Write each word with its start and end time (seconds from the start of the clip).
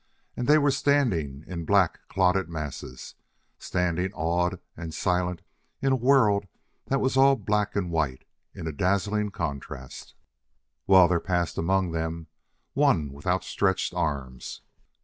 And 0.35 0.47
they 0.47 0.57
were 0.57 0.71
standing 0.71 1.43
in 1.45 1.63
black, 1.63 1.99
clotted 2.07 2.49
masses, 2.49 3.13
standing 3.59 4.11
awed 4.15 4.59
and 4.75 4.95
silent 4.95 5.43
in 5.79 5.91
a 5.91 5.95
world 5.95 6.47
that 6.85 6.99
was 6.99 7.15
all 7.17 7.35
black 7.35 7.75
and 7.75 7.91
white 7.91 8.25
in 8.55 8.65
a 8.65 8.71
dazzling 8.71 9.29
contrast, 9.29 10.15
while 10.87 11.07
there 11.07 11.19
passed 11.19 11.59
among 11.59 11.91
them 11.91 12.25
one 12.73 13.13
with 13.13 13.27
outstretched 13.27 13.93
arms. 13.93 14.61